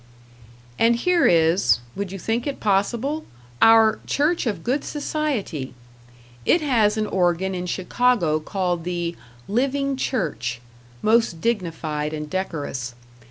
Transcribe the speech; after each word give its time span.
And 0.79 0.95
here 0.95 1.27
is 1.27 1.77
would 1.95 2.11
you 2.11 2.17
think 2.17 2.47
it 2.47 2.59
possible? 2.59 3.23
our 3.61 3.99
"Church 4.07 4.47
of 4.47 4.63
Good 4.63 4.83
Society"! 4.83 5.75
It 6.43 6.59
has 6.61 6.97
an 6.97 7.05
organ 7.05 7.53
in 7.53 7.67
Chicago 7.67 8.39
called 8.39 8.83
the 8.83 9.15
"Living 9.47 9.95
Church", 9.95 10.59
most 11.03 11.39
dignified 11.39 12.13
and 12.13 12.27
decorous. 12.27 12.95